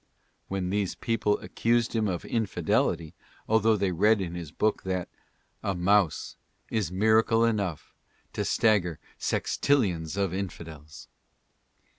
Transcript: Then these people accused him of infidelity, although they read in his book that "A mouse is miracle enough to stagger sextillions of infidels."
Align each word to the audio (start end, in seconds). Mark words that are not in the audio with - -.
Then 0.49 0.71
these 0.71 0.95
people 0.95 1.37
accused 1.41 1.95
him 1.95 2.07
of 2.07 2.25
infidelity, 2.25 3.13
although 3.47 3.77
they 3.77 3.91
read 3.91 4.19
in 4.19 4.33
his 4.33 4.51
book 4.51 4.81
that 4.81 5.09
"A 5.61 5.75
mouse 5.75 6.37
is 6.71 6.91
miracle 6.91 7.45
enough 7.45 7.93
to 8.33 8.43
stagger 8.43 8.97
sextillions 9.19 10.17
of 10.17 10.33
infidels." 10.33 11.07